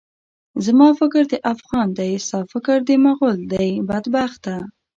[0.65, 4.55] زما فکر د افغان دی، ستا فکر د مُغل دی، بدبخته!